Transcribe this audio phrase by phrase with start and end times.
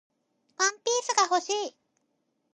[0.57, 1.75] ワンピースが欲しい